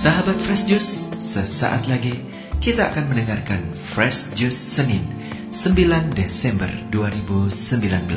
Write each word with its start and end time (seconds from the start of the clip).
Sahabat 0.00 0.40
Fresh 0.40 0.64
Juice, 0.64 0.96
sesaat 1.20 1.84
lagi 1.84 2.16
kita 2.56 2.88
akan 2.88 3.12
mendengarkan 3.12 3.68
Fresh 3.68 4.32
Juice 4.32 4.56
Senin 4.56 5.04
9 5.52 6.16
Desember 6.16 6.72
2019 6.88 8.08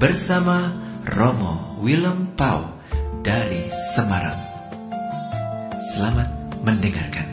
bersama 0.00 0.72
Romo 1.04 1.76
Willem 1.84 2.32
Pau 2.32 2.80
dari 3.20 3.68
Semarang. 3.68 4.40
Selamat 5.76 6.32
mendengarkan. 6.64 7.29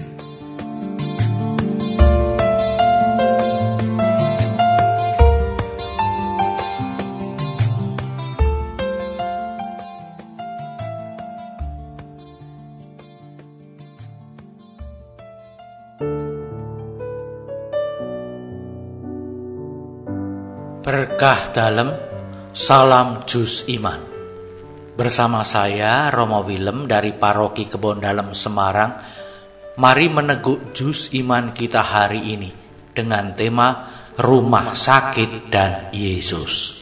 Berkah 20.88 21.52
dalam 21.52 21.92
Salam 22.56 23.28
Jus 23.28 23.68
Iman. 23.68 24.00
Bersama 24.96 25.44
saya 25.44 26.08
Romo 26.08 26.40
Willem 26.48 26.88
dari 26.88 27.12
Paroki 27.12 27.68
Kebon 27.68 28.00
Dalam 28.00 28.32
Semarang 28.32 28.96
Mari 29.84 30.08
meneguk 30.08 30.72
jus 30.72 31.12
iman 31.20 31.52
kita 31.52 31.84
hari 31.84 32.32
ini 32.32 32.48
Dengan 32.96 33.36
tema 33.36 33.92
Rumah 34.16 34.72
Sakit 34.72 35.52
dan 35.52 35.92
Yesus. 35.92 36.80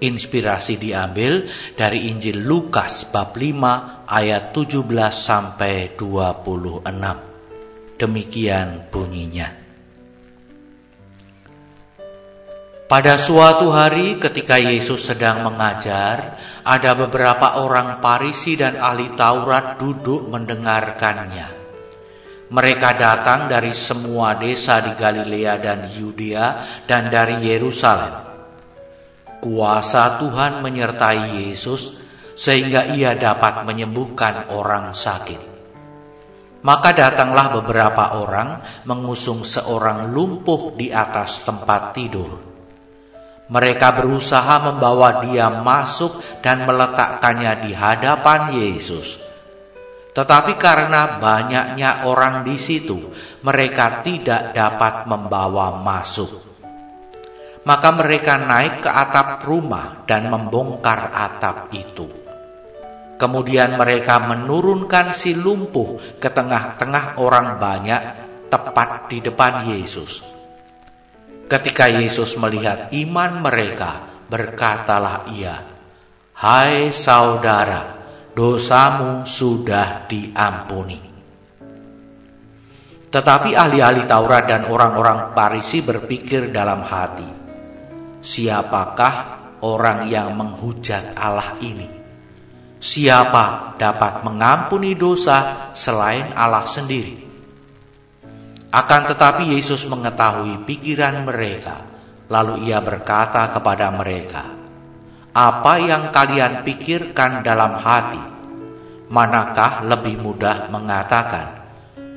Inspirasi 0.00 0.80
diambil 0.80 1.44
dari 1.76 2.08
Injil 2.08 2.48
Lukas 2.48 3.12
bab 3.12 3.36
5 3.36 4.08
ayat 4.08 4.56
17 4.56 4.88
sampai 5.12 5.92
26 6.00 8.00
Demikian 8.00 8.88
bunyinya 8.88 9.57
Pada 12.88 13.20
suatu 13.20 13.68
hari 13.68 14.16
ketika 14.16 14.56
Yesus 14.56 15.04
sedang 15.04 15.44
mengajar, 15.44 16.40
ada 16.64 16.96
beberapa 16.96 17.60
orang 17.60 18.00
Parisi 18.00 18.56
dan 18.56 18.80
ahli 18.80 19.12
Taurat 19.12 19.76
duduk 19.76 20.32
mendengarkannya. 20.32 21.52
Mereka 22.48 22.90
datang 22.96 23.44
dari 23.44 23.76
semua 23.76 24.40
desa 24.40 24.80
di 24.80 24.96
Galilea 24.96 25.60
dan 25.60 25.84
Yudea 25.84 26.46
dan 26.88 27.12
dari 27.12 27.36
Yerusalem. 27.44 28.24
Kuasa 29.44 30.16
Tuhan 30.16 30.64
menyertai 30.64 31.44
Yesus 31.44 31.92
sehingga 32.32 32.88
ia 32.96 33.12
dapat 33.20 33.68
menyembuhkan 33.68 34.48
orang 34.48 34.96
sakit. 34.96 35.60
Maka 36.64 36.96
datanglah 36.96 37.52
beberapa 37.52 38.16
orang 38.16 38.64
mengusung 38.88 39.44
seorang 39.44 40.08
lumpuh 40.08 40.72
di 40.72 40.88
atas 40.88 41.44
tempat 41.44 41.92
tidur. 41.92 42.47
Mereka 43.48 43.96
berusaha 43.96 44.60
membawa 44.60 45.24
dia 45.24 45.48
masuk 45.48 46.20
dan 46.44 46.68
meletakkannya 46.68 47.64
di 47.64 47.72
hadapan 47.72 48.52
Yesus. 48.52 49.16
Tetapi 50.12 50.60
karena 50.60 51.16
banyaknya 51.16 52.04
orang 52.04 52.44
di 52.44 52.60
situ, 52.60 53.08
mereka 53.40 54.04
tidak 54.04 54.52
dapat 54.52 55.08
membawa 55.08 55.80
masuk. 55.80 56.44
Maka 57.64 57.88
mereka 57.92 58.36
naik 58.36 58.84
ke 58.84 58.90
atap 58.92 59.44
rumah 59.48 60.04
dan 60.04 60.28
membongkar 60.28 61.12
atap 61.12 61.72
itu. 61.72 62.08
Kemudian 63.18 63.80
mereka 63.80 64.22
menurunkan 64.22 65.10
si 65.16 65.34
lumpuh 65.34 66.20
ke 66.22 66.28
tengah-tengah 66.30 67.18
orang 67.18 67.56
banyak 67.56 68.02
tepat 68.46 69.10
di 69.10 69.18
depan 69.24 69.66
Yesus. 69.74 70.37
Ketika 71.48 71.88
Yesus 71.88 72.36
melihat 72.36 72.92
iman 72.92 73.40
mereka, 73.40 74.20
berkatalah 74.28 75.32
ia, 75.32 75.56
"Hai 76.36 76.92
saudara, 76.92 77.96
dosamu 78.36 79.24
sudah 79.24 80.04
diampuni." 80.04 81.00
Tetapi 83.08 83.56
ahli-ahli 83.56 84.04
Taurat 84.04 84.44
dan 84.44 84.68
orang-orang 84.68 85.32
Parisi 85.32 85.80
berpikir 85.80 86.52
dalam 86.52 86.84
hati, 86.84 87.24
"Siapakah 88.20 89.14
orang 89.64 90.04
yang 90.04 90.36
menghujat 90.36 91.16
Allah 91.16 91.56
ini? 91.64 91.88
Siapa 92.76 93.80
dapat 93.80 94.20
mengampuni 94.20 94.92
dosa 94.92 95.72
selain 95.72 96.28
Allah 96.36 96.68
sendiri?" 96.68 97.27
Akan 98.68 99.08
tetapi 99.08 99.56
Yesus 99.56 99.88
mengetahui 99.88 100.68
pikiran 100.68 101.24
mereka, 101.24 101.88
lalu 102.28 102.68
ia 102.68 102.84
berkata 102.84 103.48
kepada 103.48 103.88
mereka, 103.88 104.44
"Apa 105.32 105.80
yang 105.80 106.12
kalian 106.12 106.68
pikirkan 106.68 107.40
dalam 107.40 107.80
hati? 107.80 108.20
Manakah 109.08 109.88
lebih 109.88 110.20
mudah 110.20 110.68
mengatakan, 110.68 111.64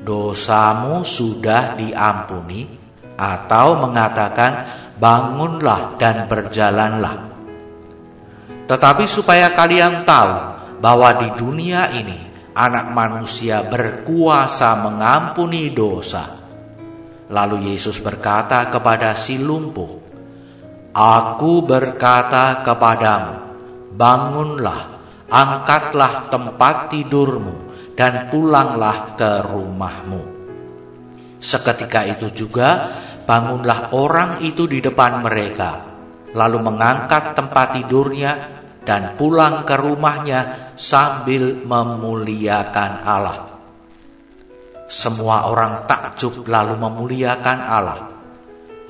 'Dosamu 0.03 1.07
sudah 1.07 1.79
diampuni', 1.79 2.67
atau 3.15 3.79
mengatakan, 3.79 4.51
'Bangunlah 4.99 5.95
dan 5.95 6.27
berjalanlah'? 6.27 7.31
Tetapi 8.67 9.07
supaya 9.07 9.55
kalian 9.55 10.03
tahu 10.03 10.35
bahwa 10.83 11.15
di 11.15 11.31
dunia 11.39 11.95
ini 11.95 12.27
Anak 12.51 12.91
manusia 12.91 13.63
berkuasa 13.63 14.75
mengampuni 14.75 15.71
dosa." 15.71 16.40
Lalu 17.31 17.71
Yesus 17.71 18.03
berkata 18.03 18.67
kepada 18.67 19.15
si 19.15 19.39
lumpuh, 19.39 20.03
Aku 20.91 21.63
berkata 21.63 22.59
kepadamu, 22.59 23.35
bangunlah, 23.95 24.99
angkatlah 25.31 26.27
tempat 26.27 26.91
tidurmu, 26.91 27.71
dan 27.95 28.27
pulanglah 28.27 29.15
ke 29.15 29.47
rumahmu. 29.47 30.21
Seketika 31.39 32.03
itu 32.03 32.27
juga 32.35 32.91
bangunlah 33.23 33.95
orang 33.95 34.43
itu 34.43 34.67
di 34.67 34.83
depan 34.83 35.23
mereka, 35.23 35.87
lalu 36.35 36.59
mengangkat 36.59 37.31
tempat 37.31 37.79
tidurnya 37.79 38.31
dan 38.83 39.15
pulang 39.15 39.63
ke 39.63 39.79
rumahnya 39.79 40.73
sambil 40.75 41.63
memuliakan 41.63 42.91
Allah. 43.07 43.50
Semua 44.91 45.47
orang 45.47 45.87
takjub 45.87 46.43
lalu 46.51 46.75
memuliakan 46.75 47.59
Allah. 47.63 48.11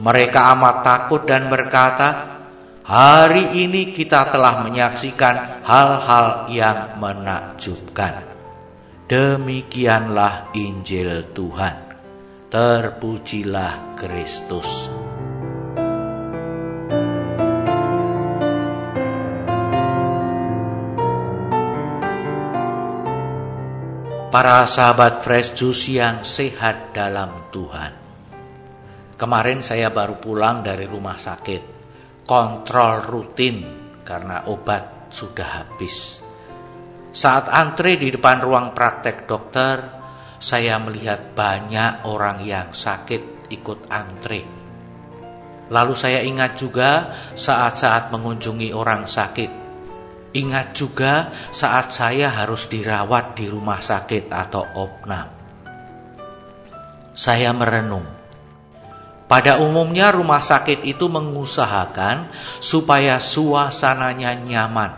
Mereka 0.02 0.50
amat 0.58 0.82
takut 0.82 1.22
dan 1.30 1.46
berkata, 1.46 2.42
"Hari 2.82 3.62
ini 3.62 3.94
kita 3.94 4.34
telah 4.34 4.66
menyaksikan 4.66 5.62
hal-hal 5.62 6.50
yang 6.50 6.98
menakjubkan." 6.98 8.26
Demikianlah 9.06 10.50
Injil 10.58 11.30
Tuhan. 11.38 11.94
Terpujilah 12.50 13.94
Kristus. 13.94 15.01
Para 24.32 24.64
sahabat 24.64 25.28
fresh 25.28 25.60
juice 25.60 25.92
yang 26.00 26.24
sehat 26.24 26.96
dalam 26.96 27.52
Tuhan. 27.52 27.92
Kemarin 29.20 29.60
saya 29.60 29.92
baru 29.92 30.24
pulang 30.24 30.64
dari 30.64 30.88
rumah 30.88 31.20
sakit, 31.20 31.62
kontrol 32.24 33.04
rutin 33.04 33.60
karena 34.08 34.48
obat 34.48 35.12
sudah 35.12 35.62
habis. 35.62 36.24
Saat 37.12 37.52
antre 37.52 38.00
di 38.00 38.08
depan 38.08 38.40
ruang 38.40 38.72
praktek 38.72 39.28
dokter, 39.28 39.78
saya 40.40 40.80
melihat 40.80 41.36
banyak 41.36 42.08
orang 42.08 42.40
yang 42.48 42.72
sakit 42.72 43.52
ikut 43.52 43.92
antre. 43.92 44.42
Lalu 45.68 45.94
saya 45.94 46.24
ingat 46.24 46.56
juga 46.56 47.12
saat-saat 47.36 48.16
mengunjungi 48.16 48.72
orang 48.72 49.04
sakit, 49.04 49.61
Ingat 50.32 50.72
juga 50.72 51.28
saat 51.52 51.92
saya 51.92 52.32
harus 52.32 52.72
dirawat 52.72 53.36
di 53.36 53.52
rumah 53.52 53.84
sakit 53.84 54.32
atau 54.32 54.64
opnam. 54.80 55.28
Saya 57.12 57.52
merenung. 57.52 58.08
Pada 59.28 59.60
umumnya 59.60 60.12
rumah 60.12 60.40
sakit 60.40 60.88
itu 60.88 61.08
mengusahakan 61.12 62.32
supaya 62.64 63.20
suasananya 63.20 64.40
nyaman, 64.40 64.92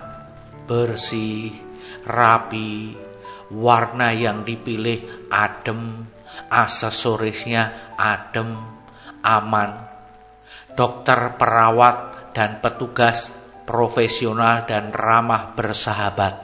bersih, 0.70 1.54
rapi, 2.06 2.98
warna 3.54 4.14
yang 4.14 4.42
dipilih 4.42 5.30
adem, 5.30 6.06
aksesorisnya 6.50 7.94
adem, 7.98 8.58
aman. 9.22 9.90
Dokter, 10.74 11.38
perawat, 11.38 12.14
dan 12.34 12.58
petugas 12.58 13.30
profesional 13.64 14.68
dan 14.68 14.92
ramah 14.92 15.56
bersahabat. 15.56 16.36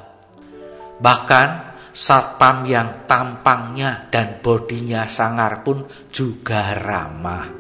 Bahkan 1.00 1.50
satpam 1.95 2.68
yang 2.68 3.04
tampangnya 3.07 4.07
dan 4.12 4.39
bodinya 4.39 5.07
sangar 5.07 5.63
pun 5.63 5.88
juga 6.12 6.75
ramah. 6.75 7.60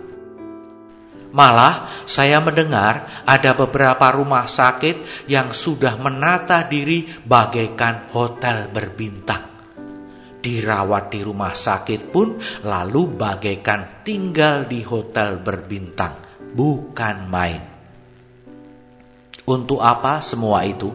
Malah 1.29 2.05
saya 2.09 2.41
mendengar 2.41 3.21
ada 3.21 3.53
beberapa 3.53 4.09
rumah 4.09 4.49
sakit 4.49 5.29
yang 5.29 5.53
sudah 5.53 5.93
menata 6.01 6.65
diri 6.65 7.05
bagaikan 7.05 8.09
hotel 8.09 8.65
berbintang. 8.73 9.45
Dirawat 10.39 11.13
di 11.13 11.21
rumah 11.21 11.53
sakit 11.53 12.09
pun 12.09 12.41
lalu 12.65 13.13
bagaikan 13.13 14.01
tinggal 14.01 14.65
di 14.65 14.81
hotel 14.81 15.37
berbintang. 15.37 16.17
Bukan 16.49 17.29
main. 17.29 17.78
Untuk 19.49 19.81
apa 19.81 20.21
semua 20.21 20.61
itu? 20.61 20.93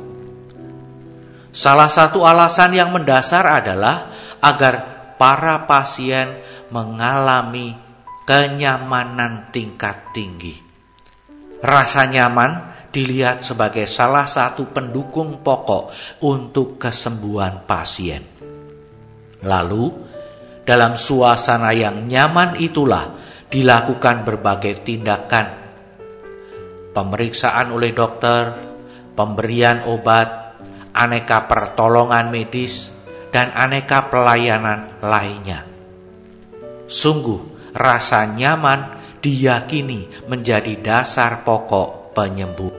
Salah 1.50 1.90
satu 1.90 2.22
alasan 2.22 2.70
yang 2.78 2.94
mendasar 2.94 3.42
adalah 3.42 4.14
agar 4.38 4.74
para 5.18 5.66
pasien 5.66 6.38
mengalami 6.70 7.74
kenyamanan 8.22 9.50
tingkat 9.50 10.14
tinggi. 10.14 10.54
Rasa 11.58 12.06
nyaman 12.06 12.74
dilihat 12.94 13.42
sebagai 13.42 13.90
salah 13.90 14.30
satu 14.30 14.70
pendukung 14.70 15.42
pokok 15.42 15.90
untuk 16.22 16.78
kesembuhan 16.78 17.66
pasien. 17.66 18.22
Lalu, 19.42 19.84
dalam 20.62 20.94
suasana 20.94 21.74
yang 21.74 22.06
nyaman 22.06 22.54
itulah 22.62 23.18
dilakukan 23.50 24.22
berbagai 24.22 24.86
tindakan. 24.86 25.63
Pemeriksaan 26.94 27.74
oleh 27.74 27.90
dokter, 27.90 28.54
pemberian 29.18 29.82
obat, 29.90 30.54
aneka 30.94 31.50
pertolongan 31.50 32.30
medis, 32.30 32.94
dan 33.34 33.50
aneka 33.50 34.06
pelayanan 34.14 35.02
lainnya. 35.02 35.66
Sungguh, 36.86 37.74
rasa 37.74 38.30
nyaman 38.30 39.02
diyakini 39.18 40.30
menjadi 40.30 40.78
dasar 40.78 41.42
pokok 41.42 42.14
penyembuh. 42.14 42.70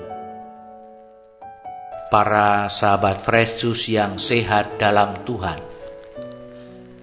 Para 2.08 2.72
sahabat 2.72 3.20
fresh 3.20 3.68
yang 3.92 4.16
sehat 4.16 4.80
dalam 4.80 5.28
Tuhan. 5.28 5.60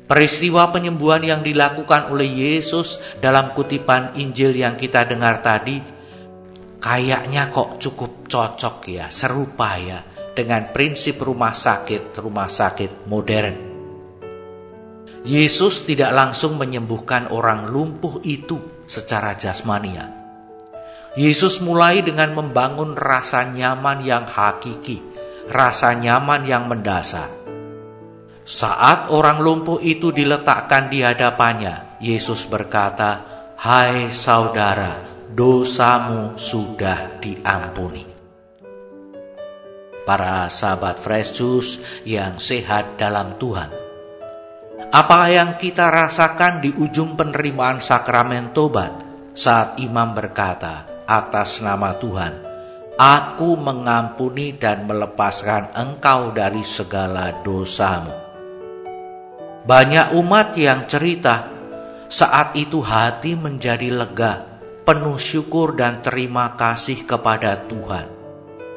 Peristiwa 0.08 0.72
penyembuhan 0.72 1.20
yang 1.20 1.40
dilakukan 1.44 2.08
oleh 2.08 2.56
Yesus 2.56 2.96
dalam 3.20 3.52
kutipan 3.52 4.16
Injil 4.16 4.56
yang 4.56 4.80
kita 4.80 5.04
dengar 5.04 5.44
tadi 5.44 6.01
kayaknya 6.82 7.46
kok 7.55 7.79
cukup 7.79 8.26
cocok 8.26 8.76
ya, 8.90 9.06
serupa 9.06 9.79
ya 9.79 10.02
dengan 10.34 10.75
prinsip 10.75 11.23
rumah 11.23 11.55
sakit, 11.55 12.19
rumah 12.19 12.50
sakit 12.50 13.06
modern. 13.06 13.56
Yesus 15.23 15.87
tidak 15.87 16.11
langsung 16.11 16.58
menyembuhkan 16.58 17.31
orang 17.31 17.70
lumpuh 17.70 18.19
itu 18.26 18.82
secara 18.90 19.38
jasmania. 19.38 20.11
Yesus 21.14 21.62
mulai 21.62 22.02
dengan 22.02 22.34
membangun 22.34 22.99
rasa 22.99 23.46
nyaman 23.46 24.02
yang 24.02 24.26
hakiki, 24.26 24.99
rasa 25.46 25.94
nyaman 25.94 26.43
yang 26.43 26.67
mendasar. 26.67 27.31
Saat 28.43 29.14
orang 29.14 29.38
lumpuh 29.38 29.79
itu 29.79 30.11
diletakkan 30.11 30.90
di 30.90 31.06
hadapannya, 31.06 32.02
Yesus 32.02 32.43
berkata, 32.50 33.23
"Hai 33.55 34.11
saudara, 34.11 35.11
dosamu 35.32 36.37
sudah 36.37 37.19
diampuni." 37.19 38.06
Para 40.02 40.50
sahabat 40.50 40.99
fresh 40.99 41.38
juice 41.38 41.73
yang 42.05 42.37
sehat 42.37 42.99
dalam 42.99 43.38
Tuhan, 43.38 43.70
apa 44.93 45.20
yang 45.32 45.56
kita 45.56 45.88
rasakan 45.88 46.61
di 46.61 46.69
ujung 46.75 47.17
penerimaan 47.17 47.81
sakramen 47.81 48.52
tobat 48.52 48.93
saat 49.32 49.81
imam 49.81 50.12
berkata 50.12 51.06
atas 51.08 51.64
nama 51.64 51.96
Tuhan, 51.96 52.52
Aku 52.93 53.56
mengampuni 53.56 54.52
dan 54.52 54.84
melepaskan 54.84 55.73
engkau 55.73 56.29
dari 56.37 56.61
segala 56.61 57.40
dosamu. 57.40 58.12
Banyak 59.64 60.12
umat 60.20 60.52
yang 60.61 60.84
cerita 60.84 61.49
saat 62.12 62.52
itu 62.52 62.84
hati 62.84 63.32
menjadi 63.32 63.88
lega, 63.88 64.51
penuh 64.82 65.19
syukur 65.19 65.79
dan 65.79 66.02
terima 66.02 66.58
kasih 66.58 67.06
kepada 67.06 67.67
Tuhan. 67.70 68.06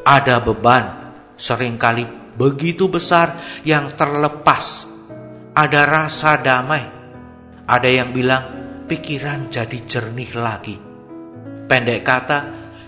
Ada 0.06 0.42
beban 0.42 1.14
sering 1.36 1.76
kali 1.82 2.06
begitu 2.38 2.88
besar 2.88 3.62
yang 3.66 3.90
terlepas 3.98 4.96
ada 5.56 5.88
rasa 5.88 6.36
damai. 6.36 6.84
Ada 7.66 7.88
yang 7.88 8.12
bilang 8.12 8.44
pikiran 8.92 9.48
jadi 9.48 9.80
jernih 9.88 10.36
lagi. 10.36 10.76
Pendek 11.66 12.04
kata, 12.04 12.40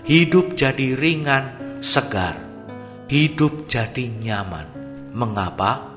hidup 0.04 0.52
jadi 0.52 0.92
ringan, 0.92 1.44
segar. 1.80 2.36
Hidup 3.08 3.66
jadi 3.66 4.12
nyaman. 4.20 4.68
Mengapa? 5.16 5.88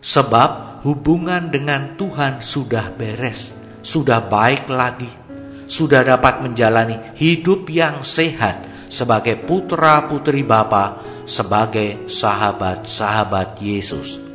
Sebab 0.00 0.80
hubungan 0.88 1.52
dengan 1.52 1.94
Tuhan 2.00 2.40
sudah 2.40 2.88
beres, 2.96 3.52
sudah 3.84 4.24
baik 4.24 4.66
lagi, 4.72 5.27
sudah 5.68 6.02
dapat 6.02 6.40
menjalani 6.40 7.14
hidup 7.14 7.68
yang 7.68 8.00
sehat 8.02 8.64
sebagai 8.88 9.36
putra-putri 9.44 10.42
Bapa, 10.42 11.04
sebagai 11.28 12.08
sahabat-sahabat 12.08 13.60
Yesus 13.60 14.28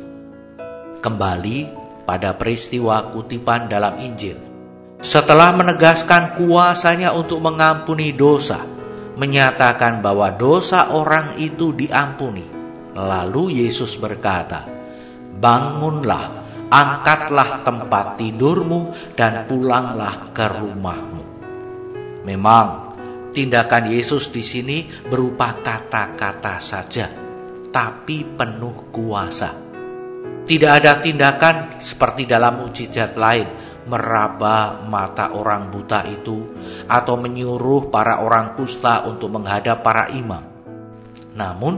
kembali 1.04 1.68
pada 2.08 2.32
peristiwa 2.32 3.12
kutipan 3.12 3.68
dalam 3.68 4.00
Injil. 4.00 4.40
Setelah 5.04 5.52
menegaskan 5.52 6.40
kuasanya 6.40 7.12
untuk 7.12 7.44
mengampuni 7.44 8.16
dosa, 8.16 8.64
menyatakan 9.20 10.00
bahwa 10.00 10.32
dosa 10.32 10.96
orang 10.96 11.36
itu 11.36 11.76
diampuni. 11.76 12.48
Lalu 12.96 13.60
Yesus 13.68 14.00
berkata, 14.00 14.64
"Bangunlah, 15.36 16.40
angkatlah 16.72 17.60
tempat 17.68 18.16
tidurmu 18.16 19.12
dan 19.12 19.44
pulanglah 19.44 20.32
ke 20.32 20.46
rumahmu." 20.48 21.13
Memang 22.24 22.96
tindakan 23.36 23.92
Yesus 23.92 24.32
di 24.32 24.40
sini 24.40 24.88
berupa 24.88 25.60
kata-kata 25.60 26.56
saja, 26.56 27.12
tapi 27.68 28.24
penuh 28.24 28.88
kuasa. 28.88 29.52
Tidak 30.44 30.72
ada 30.72 31.00
tindakan 31.00 31.80
seperti 31.80 32.28
dalam 32.28 32.64
mujizat 32.64 33.16
lain, 33.16 33.48
meraba 33.88 34.80
mata 34.84 35.32
orang 35.36 35.72
buta 35.72 36.04
itu, 36.04 36.52
atau 36.88 37.16
menyuruh 37.20 37.88
para 37.92 38.20
orang 38.20 38.56
kusta 38.56 39.04
untuk 39.08 39.32
menghadap 39.32 39.80
para 39.80 40.12
imam. 40.12 40.44
Namun, 41.32 41.74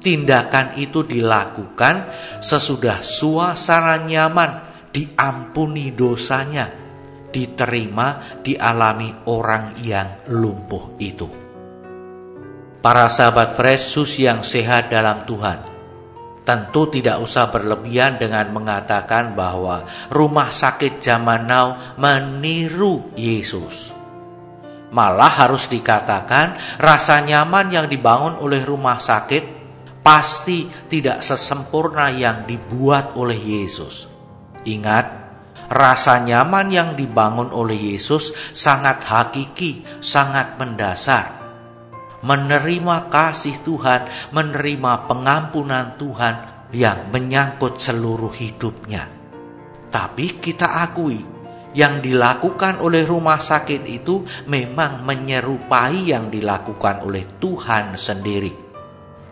tindakan 0.00 0.80
itu 0.80 1.04
dilakukan 1.04 2.08
sesudah 2.40 3.04
suasana 3.04 4.00
nyaman, 4.00 4.64
diampuni 4.92 5.92
dosanya, 5.92 6.79
diterima, 7.30 8.38
dialami 8.44 9.26
orang 9.30 9.78
yang 9.82 10.26
lumpuh 10.30 10.98
itu. 10.98 11.28
Para 12.80 13.06
sahabat 13.12 13.54
Yesus 13.56 14.18
yang 14.18 14.40
sehat 14.40 14.88
dalam 14.88 15.24
Tuhan, 15.28 15.70
Tentu 16.40 16.88
tidak 16.88 17.20
usah 17.20 17.52
berlebihan 17.52 18.16
dengan 18.16 18.48
mengatakan 18.50 19.36
bahwa 19.36 19.84
rumah 20.08 20.48
sakit 20.48 20.98
zaman 20.98 21.44
now 21.44 21.94
meniru 22.00 23.12
Yesus. 23.12 23.92
Malah 24.90 25.46
harus 25.46 25.70
dikatakan 25.70 26.80
rasa 26.80 27.22
nyaman 27.22 27.70
yang 27.70 27.86
dibangun 27.86 28.40
oleh 28.40 28.64
rumah 28.66 28.98
sakit 28.98 29.60
pasti 30.00 30.66
tidak 30.88 31.20
sesempurna 31.20 32.08
yang 32.10 32.48
dibuat 32.48 33.14
oleh 33.14 33.36
Yesus. 33.36 34.08
Ingat, 34.64 35.19
rasa 35.70 36.18
nyaman 36.20 36.68
yang 36.74 36.90
dibangun 36.98 37.54
oleh 37.54 37.94
Yesus 37.94 38.34
sangat 38.50 39.06
hakiki, 39.06 40.02
sangat 40.02 40.58
mendasar 40.58 41.40
menerima 42.20 43.08
kasih 43.08 43.64
Tuhan, 43.64 44.32
menerima 44.32 45.08
pengampunan 45.08 45.96
Tuhan 45.96 46.68
yang 46.70 47.08
menyangkut 47.08 47.80
seluruh 47.80 48.32
hidupnya. 48.36 49.08
Tapi 49.90 50.38
kita 50.38 50.84
akui, 50.86 51.18
yang 51.74 52.02
dilakukan 52.02 52.82
oleh 52.82 53.06
rumah 53.06 53.38
sakit 53.38 53.82
itu 53.86 54.26
memang 54.50 55.06
menyerupai 55.06 56.10
yang 56.12 56.26
dilakukan 56.30 57.02
oleh 57.06 57.38
Tuhan 57.38 57.94
sendiri. 57.94 58.52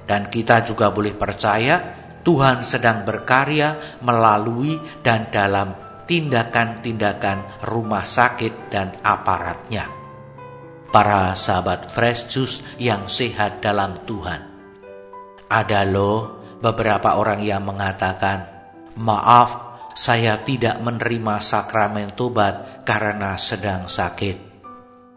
Dan 0.08 0.32
kita 0.32 0.64
juga 0.64 0.88
boleh 0.88 1.12
percaya 1.12 1.76
Tuhan 2.24 2.64
sedang 2.64 3.04
berkarya 3.04 4.00
melalui 4.00 4.80
dan 5.04 5.28
dalam 5.28 5.87
tindakan-tindakan 6.08 7.62
rumah 7.68 8.08
sakit 8.08 8.72
dan 8.72 8.96
aparatnya 9.04 9.98
para 10.88 11.36
sahabat 11.36 11.92
fresh 11.92 12.32
juice 12.32 12.64
yang 12.80 13.06
sehat 13.06 13.60
dalam 13.60 14.08
Tuhan. 14.08 14.40
Ada 15.48 15.84
loh 15.84 16.44
beberapa 16.60 17.16
orang 17.16 17.44
yang 17.44 17.64
mengatakan, 17.64 18.56
Maaf, 18.98 19.68
saya 19.94 20.42
tidak 20.42 20.82
menerima 20.82 21.38
sakramen 21.38 22.12
tobat 22.18 22.82
karena 22.82 23.38
sedang 23.38 23.86
sakit. 23.86 24.36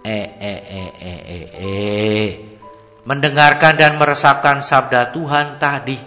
Eh, 0.02 0.28
eh, 0.38 0.62
eh, 0.66 0.92
eh, 0.98 1.22
eh, 1.26 1.48
eh. 1.58 2.30
Mendengarkan 3.02 3.74
dan 3.82 3.98
meresapkan 3.98 4.62
sabda 4.62 5.10
Tuhan 5.10 5.58
tadi. 5.58 5.98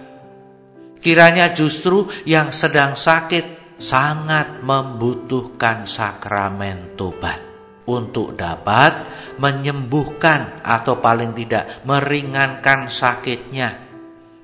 Kiranya 1.03 1.51
justru 1.53 2.07
yang 2.25 2.55
sedang 2.55 2.95
sakit 2.95 3.64
sangat 3.79 4.63
membutuhkan 4.63 5.85
sakramen 5.85 6.95
tobat 6.95 7.41
untuk 7.85 8.33
dapat 8.39 9.05
menyembuhkan 9.37 10.65
atau 10.65 10.99
paling 10.99 11.37
tidak 11.37 11.85
meringankan 11.85 12.89
sakitnya 12.89 13.77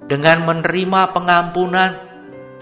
dengan 0.05 0.45
menerima 0.45 1.03
pengampunan 1.15 1.93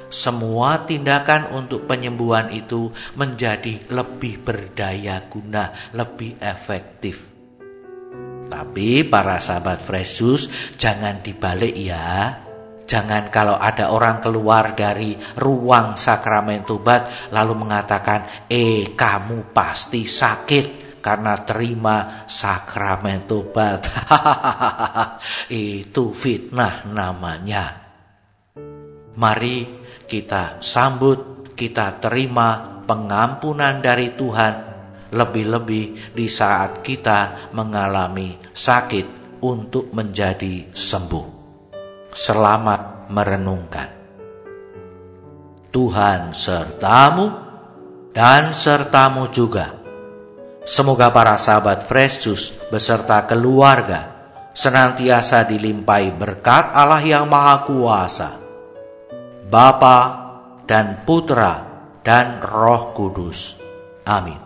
semua 0.09 0.89
tindakan 0.89 1.53
untuk 1.53 1.85
penyembuhan 1.85 2.49
itu 2.49 2.89
menjadi 3.21 3.93
lebih 3.93 4.41
berdaya 4.41 5.29
guna, 5.29 5.93
lebih 5.93 6.41
efektif. 6.41 7.29
Tapi 8.49 9.05
para 9.05 9.37
sahabat 9.37 9.85
Fresh 9.85 10.49
jangan 10.81 11.21
dibalik 11.21 11.77
ya. 11.77 12.48
Jangan 12.89 13.29
kalau 13.29 13.61
ada 13.61 13.93
orang 13.93 14.17
keluar 14.17 14.73
dari 14.73 15.13
ruang 15.37 16.01
sakramen 16.01 16.65
tobat 16.65 17.29
lalu 17.29 17.53
mengatakan, 17.61 18.49
"Eh, 18.49 18.97
kamu 18.97 19.53
pasti 19.53 20.09
sakit." 20.09 20.89
karena 20.99 21.41
terima 21.47 22.27
sakramen 22.27 23.25
tobat. 23.25 23.87
Itu 25.49 26.11
fitnah 26.11 26.85
namanya. 26.91 27.65
Mari 29.15 29.59
kita 30.05 30.59
sambut, 30.61 31.49
kita 31.55 32.03
terima 32.03 32.83
pengampunan 32.85 33.81
dari 33.81 34.13
Tuhan, 34.13 34.55
lebih-lebih 35.15 36.13
di 36.13 36.27
saat 36.29 36.85
kita 36.85 37.51
mengalami 37.55 38.37
sakit 38.53 39.41
untuk 39.43 39.95
menjadi 39.95 40.71
sembuh. 40.75 41.38
Selamat 42.09 43.11
merenungkan. 43.13 43.89
Tuhan 45.69 46.33
sertamu 46.33 47.29
dan 48.17 48.57
sertamu 48.57 49.29
juga. 49.29 49.77
Semoga 50.65 51.13
para 51.13 51.37
sahabat 51.37 51.85
Fresh 51.85 52.29
beserta 52.73 53.25
keluarga 53.29 54.19
senantiasa 54.53 55.45
dilimpahi 55.45 56.13
berkat 56.17 56.73
Allah 56.73 57.01
yang 57.05 57.29
Maha 57.29 57.57
Kuasa 57.65 58.31
Bapa 59.49 59.99
dan 60.69 61.09
Putra 61.09 61.65
dan 62.05 62.45
Roh 62.45 62.93
Kudus. 62.93 63.57
Amin. 64.05 64.37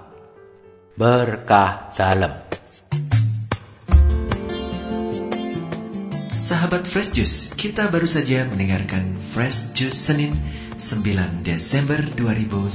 Berkah 0.94 1.90
dalam. 1.90 2.61
Sahabat 6.42 6.82
Fresh 6.82 7.14
Juice, 7.14 7.54
kita 7.54 7.86
baru 7.86 8.10
saja 8.10 8.42
mendengarkan 8.50 9.14
Fresh 9.14 9.78
Juice 9.78 10.10
Senin 10.10 10.34
9 10.74 11.46
Desember 11.46 12.02
2019. 12.18 12.66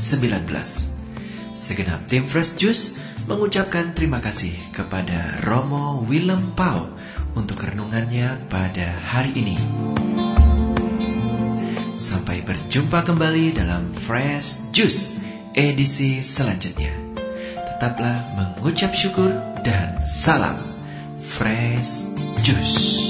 Segenap 1.51 1.99
tim 2.07 2.23
Fresh 2.23 2.55
Juice 2.55 2.95
mengucapkan 3.27 3.91
terima 3.91 4.23
kasih 4.23 4.55
kepada 4.71 5.43
Romo 5.43 5.99
Willem 6.07 6.55
Pau 6.55 6.87
untuk 7.35 7.59
renungannya 7.67 8.39
pada 8.47 8.87
hari 9.03 9.35
ini. 9.35 9.59
Sampai 11.91 12.47
berjumpa 12.47 13.03
kembali 13.03 13.51
dalam 13.51 13.91
Fresh 13.91 14.71
Juice 14.71 15.19
edisi 15.51 16.23
selanjutnya. 16.23 16.95
Tetaplah 17.75 18.31
mengucap 18.31 18.95
syukur 18.95 19.35
dan 19.59 19.99
salam 20.07 20.55
Fresh 21.19 22.15
Juice. 22.47 23.06